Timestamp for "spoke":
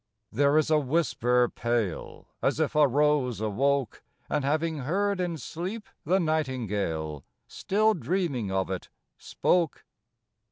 9.19-9.85